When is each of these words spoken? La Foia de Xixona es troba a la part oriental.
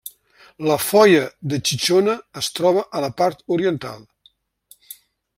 La 0.67 0.75
Foia 0.85 1.25
de 1.51 1.59
Xixona 1.69 2.15
es 2.41 2.49
troba 2.59 2.83
a 2.99 3.03
la 3.05 3.11
part 3.19 3.45
oriental. 3.57 4.01